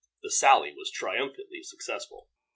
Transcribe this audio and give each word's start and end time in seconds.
The 0.23 0.31
sally 0.31 0.73
was 0.73 0.89
triumphantly 0.89 1.61
successful. 1.61 2.27